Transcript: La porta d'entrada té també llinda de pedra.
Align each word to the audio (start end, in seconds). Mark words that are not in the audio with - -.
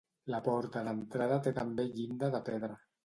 La 0.33 0.37
porta 0.47 0.81
d'entrada 0.87 1.37
té 1.49 1.53
també 1.59 1.85
llinda 1.93 2.31
de 2.37 2.43
pedra. 2.49 2.81